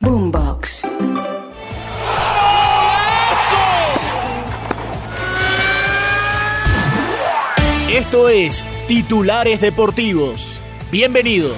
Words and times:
Boombox. 0.00 0.82
Esto 7.90 8.28
es 8.28 8.64
Titulares 8.88 9.60
Deportivos. 9.60 10.58
Bienvenidos. 10.90 11.56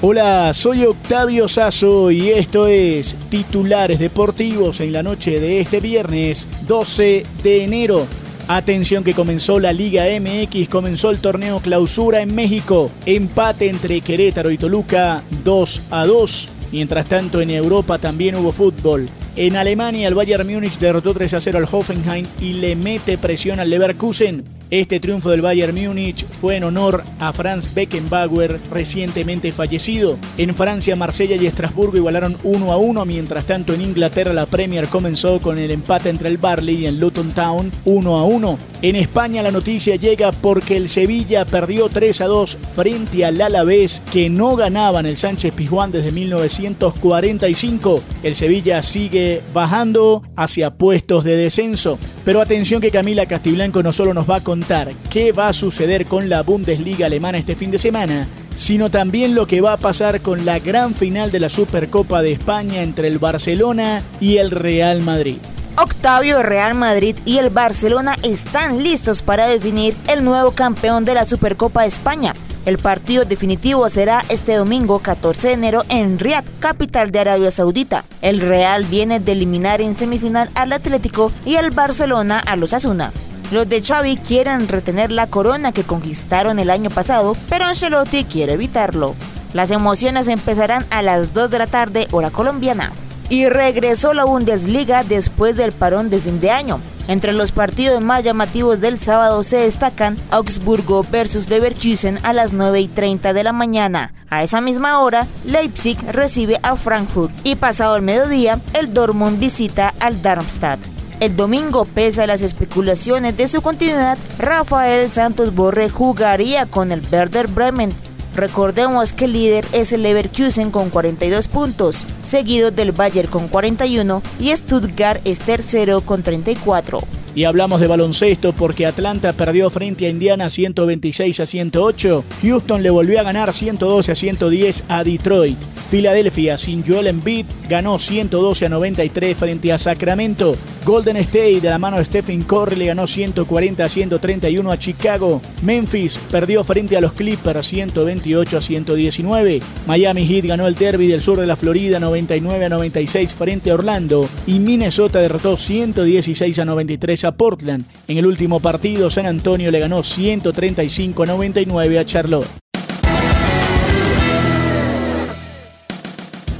Hola, 0.00 0.54
soy 0.54 0.84
Octavio 0.84 1.46
Sazo 1.48 2.10
y 2.10 2.30
esto 2.30 2.66
es 2.66 3.14
Titulares 3.28 3.98
Deportivos 3.98 4.80
en 4.80 4.92
la 4.92 5.02
noche 5.02 5.38
de 5.38 5.60
este 5.60 5.80
viernes 5.80 6.46
12 6.66 7.26
de 7.42 7.64
enero. 7.64 8.06
Atención 8.50 9.04
que 9.04 9.12
comenzó 9.12 9.60
la 9.60 9.74
Liga 9.74 10.04
MX, 10.06 10.70
comenzó 10.70 11.10
el 11.10 11.18
torneo 11.18 11.58
clausura 11.58 12.22
en 12.22 12.34
México. 12.34 12.90
Empate 13.04 13.68
entre 13.68 14.00
Querétaro 14.00 14.50
y 14.50 14.56
Toluca 14.56 15.22
2 15.44 15.82
a 15.90 16.06
2. 16.06 16.48
Mientras 16.72 17.06
tanto 17.10 17.42
en 17.42 17.50
Europa 17.50 17.98
también 17.98 18.36
hubo 18.36 18.50
fútbol. 18.50 19.04
En 19.36 19.54
Alemania 19.54 20.08
el 20.08 20.14
Bayern 20.14 20.50
Múnich 20.50 20.78
derrotó 20.78 21.12
3 21.12 21.34
a 21.34 21.40
0 21.40 21.58
al 21.58 21.68
Hoffenheim 21.70 22.26
y 22.40 22.54
le 22.54 22.74
mete 22.74 23.18
presión 23.18 23.60
al 23.60 23.68
Leverkusen. 23.68 24.57
Este 24.70 25.00
triunfo 25.00 25.30
del 25.30 25.40
Bayern 25.40 25.74
Múnich 25.74 26.26
fue 26.26 26.56
en 26.56 26.64
honor 26.64 27.02
a 27.20 27.32
Franz 27.32 27.72
Beckenbauer, 27.72 28.60
recientemente 28.70 29.50
fallecido. 29.50 30.18
En 30.36 30.54
Francia, 30.54 30.94
Marsella 30.94 31.36
y 31.36 31.46
Estrasburgo 31.46 31.96
igualaron 31.96 32.36
1 32.42 32.70
a 32.70 32.76
1, 32.76 33.04
mientras 33.06 33.46
tanto 33.46 33.72
en 33.72 33.80
Inglaterra 33.80 34.34
la 34.34 34.44
Premier 34.44 34.86
comenzó 34.88 35.40
con 35.40 35.56
el 35.56 35.70
empate 35.70 36.10
entre 36.10 36.28
el 36.28 36.36
Barley 36.36 36.76
y 36.76 36.86
el 36.86 37.00
Luton 37.00 37.30
Town 37.32 37.72
1 37.86 38.18
a 38.18 38.24
1. 38.24 38.58
En 38.82 38.96
España 38.96 39.42
la 39.42 39.50
noticia 39.50 39.96
llega 39.96 40.32
porque 40.32 40.76
el 40.76 40.90
Sevilla 40.90 41.46
perdió 41.46 41.88
3 41.88 42.20
a 42.20 42.26
2 42.26 42.58
frente 42.76 43.24
al 43.24 43.40
Alavés, 43.40 44.02
que 44.12 44.28
no 44.28 44.54
ganaba 44.54 45.00
en 45.00 45.06
el 45.06 45.16
Sánchez 45.16 45.54
Pizjuán 45.54 45.92
desde 45.92 46.12
1945. 46.12 48.02
El 48.22 48.34
Sevilla 48.34 48.82
sigue 48.82 49.40
bajando 49.54 50.22
hacia 50.36 50.74
puestos 50.74 51.24
de 51.24 51.36
descenso. 51.38 51.98
Pero 52.28 52.42
atención 52.42 52.82
que 52.82 52.90
Camila 52.90 53.24
Castiblanco 53.24 53.82
no 53.82 53.90
solo 53.90 54.12
nos 54.12 54.28
va 54.28 54.36
a 54.36 54.44
contar 54.44 54.92
qué 55.08 55.32
va 55.32 55.48
a 55.48 55.54
suceder 55.54 56.04
con 56.04 56.28
la 56.28 56.42
Bundesliga 56.42 57.06
alemana 57.06 57.38
este 57.38 57.56
fin 57.56 57.70
de 57.70 57.78
semana, 57.78 58.28
sino 58.54 58.90
también 58.90 59.34
lo 59.34 59.46
que 59.46 59.62
va 59.62 59.72
a 59.72 59.78
pasar 59.78 60.20
con 60.20 60.44
la 60.44 60.58
gran 60.58 60.92
final 60.92 61.30
de 61.30 61.40
la 61.40 61.48
Supercopa 61.48 62.20
de 62.20 62.32
España 62.32 62.82
entre 62.82 63.08
el 63.08 63.18
Barcelona 63.18 64.02
y 64.20 64.36
el 64.36 64.50
Real 64.50 65.00
Madrid. 65.00 65.38
Octavio 65.78 66.42
Real 66.42 66.74
Madrid 66.74 67.16
y 67.24 67.38
el 67.38 67.48
Barcelona 67.48 68.14
están 68.22 68.82
listos 68.82 69.22
para 69.22 69.46
definir 69.46 69.94
el 70.06 70.22
nuevo 70.22 70.50
campeón 70.50 71.06
de 71.06 71.14
la 71.14 71.24
Supercopa 71.24 71.80
de 71.80 71.86
España. 71.86 72.34
El 72.66 72.78
partido 72.78 73.24
definitivo 73.24 73.88
será 73.88 74.24
este 74.28 74.54
domingo 74.54 74.98
14 74.98 75.48
de 75.48 75.54
enero 75.54 75.84
en 75.88 76.18
Riyadh, 76.18 76.44
capital 76.58 77.10
de 77.10 77.20
Arabia 77.20 77.50
Saudita. 77.50 78.04
El 78.20 78.40
Real 78.40 78.84
viene 78.84 79.20
de 79.20 79.32
eliminar 79.32 79.80
en 79.80 79.94
semifinal 79.94 80.50
al 80.54 80.72
Atlético 80.72 81.32
y 81.44 81.56
el 81.56 81.70
Barcelona 81.70 82.38
a 82.38 82.56
los 82.56 82.74
Asuna. 82.74 83.12
Los 83.50 83.68
de 83.68 83.80
Xavi 83.80 84.16
quieren 84.16 84.68
retener 84.68 85.10
la 85.10 85.26
corona 85.26 85.72
que 85.72 85.82
conquistaron 85.82 86.58
el 86.58 86.68
año 86.68 86.90
pasado, 86.90 87.34
pero 87.48 87.64
Ancelotti 87.64 88.24
quiere 88.24 88.52
evitarlo. 88.52 89.14
Las 89.54 89.70
emociones 89.70 90.28
empezarán 90.28 90.86
a 90.90 91.00
las 91.00 91.32
2 91.32 91.50
de 91.50 91.58
la 91.58 91.66
tarde 91.66 92.06
hora 92.10 92.30
colombiana. 92.30 92.92
Y 93.30 93.48
regresó 93.48 94.14
la 94.14 94.24
Bundesliga 94.24 95.04
después 95.04 95.56
del 95.56 95.72
parón 95.72 96.10
de 96.10 96.20
fin 96.20 96.40
de 96.40 96.50
año. 96.50 96.80
Entre 97.08 97.32
los 97.32 97.52
partidos 97.52 98.02
más 98.02 98.22
llamativos 98.22 98.80
del 98.80 98.98
sábado 98.98 99.42
se 99.42 99.56
destacan 99.56 100.16
Augsburgo 100.30 101.04
versus 101.10 101.48
Leverkusen 101.48 102.18
a 102.22 102.34
las 102.34 102.52
9 102.52 102.80
y 102.80 102.88
30 102.88 103.32
de 103.32 103.44
la 103.44 103.52
mañana. 103.52 104.12
A 104.28 104.42
esa 104.42 104.60
misma 104.60 105.00
hora, 105.00 105.26
Leipzig 105.44 105.98
recibe 106.12 106.60
a 106.62 106.76
Frankfurt 106.76 107.32
y 107.44 107.54
pasado 107.54 107.96
el 107.96 108.02
mediodía, 108.02 108.60
el 108.74 108.92
Dortmund 108.92 109.38
visita 109.38 109.94
al 110.00 110.20
Darmstadt. 110.20 110.80
El 111.20 111.34
domingo, 111.34 111.84
pese 111.84 112.22
a 112.22 112.26
las 112.26 112.42
especulaciones 112.42 113.36
de 113.36 113.48
su 113.48 113.60
continuidad, 113.62 114.18
Rafael 114.38 115.10
Santos 115.10 115.54
Borre 115.54 115.88
jugaría 115.88 116.66
con 116.66 116.92
el 116.92 117.02
Werder 117.10 117.48
Bremen. 117.48 117.92
Recordemos 118.38 119.12
que 119.12 119.24
el 119.24 119.32
líder 119.32 119.66
es 119.72 119.92
el 119.92 120.04
Leverkusen 120.04 120.70
con 120.70 120.90
42 120.90 121.48
puntos, 121.48 122.06
seguido 122.20 122.70
del 122.70 122.92
Bayern 122.92 123.28
con 123.28 123.48
41 123.48 124.22
y 124.38 124.54
Stuttgart 124.54 125.20
es 125.24 125.40
tercero 125.40 126.02
con 126.02 126.22
34. 126.22 127.00
Y 127.34 127.42
hablamos 127.42 127.80
de 127.80 127.88
baloncesto 127.88 128.52
porque 128.52 128.86
Atlanta 128.86 129.32
perdió 129.32 129.70
frente 129.70 130.06
a 130.06 130.10
Indiana 130.10 130.50
126 130.50 131.40
a 131.40 131.46
108. 131.46 132.24
Houston 132.42 132.82
le 132.84 132.90
volvió 132.90 133.18
a 133.18 133.24
ganar 133.24 133.52
112 133.52 134.12
a 134.12 134.14
110 134.14 134.84
a 134.86 135.02
Detroit. 135.02 135.58
Filadelfia 135.90 136.58
sin 136.58 136.86
Joel 136.86 137.08
Embiid 137.08 137.46
ganó 137.68 137.98
112 137.98 138.66
a 138.66 138.68
93 138.68 139.36
frente 139.36 139.72
a 139.72 139.78
Sacramento. 139.78 140.54
Golden 140.88 141.18
State 141.18 141.60
de 141.60 141.68
la 141.68 141.76
mano 141.76 141.98
de 141.98 142.04
Stephen 142.06 142.44
Curry 142.44 142.74
le 142.74 142.86
ganó 142.86 143.06
140 143.06 143.84
a 143.84 143.88
131 143.90 144.72
a 144.72 144.78
Chicago. 144.78 145.42
Memphis 145.60 146.18
perdió 146.30 146.64
frente 146.64 146.96
a 146.96 147.02
los 147.02 147.12
Clippers 147.12 147.66
128 147.66 148.56
a 148.56 148.60
119. 148.62 149.60
Miami 149.86 150.26
Heat 150.26 150.46
ganó 150.46 150.66
el 150.66 150.74
derby 150.74 151.08
del 151.08 151.20
sur 151.20 151.36
de 151.36 151.46
la 151.46 151.56
Florida 151.56 152.00
99 152.00 152.64
a 152.64 152.68
96 152.70 153.34
frente 153.34 153.70
a 153.70 153.74
Orlando 153.74 154.26
y 154.46 154.60
Minnesota 154.60 155.18
derrotó 155.18 155.58
116 155.58 156.58
a 156.58 156.64
93 156.64 157.24
a 157.24 157.32
Portland. 157.32 157.84
En 158.06 158.16
el 158.16 158.24
último 158.24 158.58
partido 158.60 159.10
San 159.10 159.26
Antonio 159.26 159.70
le 159.70 159.80
ganó 159.80 160.02
135 160.02 161.22
a 161.22 161.26
99 161.26 161.98
a 161.98 162.06
Charlotte. 162.06 162.67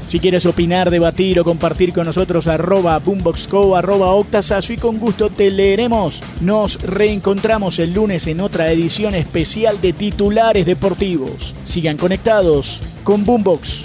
Si 0.09 0.21
quieres 0.21 0.47
opinar, 0.47 0.89
debatir 0.89 1.39
o 1.39 1.45
compartir 1.45 1.93
con 1.93 2.07
nosotros, 2.07 2.47
arroba 2.47 2.99
boomboxco, 2.99 3.77
arroba 3.77 4.15
octasazo 4.15 4.73
y 4.73 4.79
con 4.79 4.99
gusto 4.99 5.29
te 5.29 5.51
leeremos. 5.51 6.23
Nos 6.41 6.81
reencontramos 6.83 7.79
el 7.79 7.93
lunes 7.93 8.27
en 8.27 8.41
otra 8.41 8.73
edición 8.73 9.15
especial 9.15 9.79
de 9.83 9.93
titulares 9.93 10.65
deportivos. 10.65 11.55
Sigan 11.67 11.99
conectados 11.99 12.83
con 13.05 13.27
Boombox. 13.27 13.85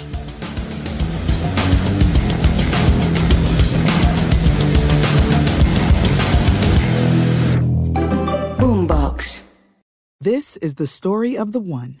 Boombox. 8.58 9.42
This 10.22 10.56
is 10.62 10.76
the 10.76 10.86
story 10.86 11.36
of 11.36 11.52
the 11.52 11.60
one. 11.60 12.00